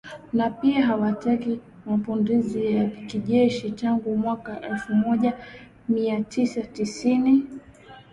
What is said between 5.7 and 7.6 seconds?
miatisa sitini